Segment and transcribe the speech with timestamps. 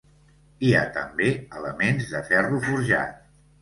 [0.67, 1.29] Hi ha també
[1.61, 3.27] elements de ferro forjat.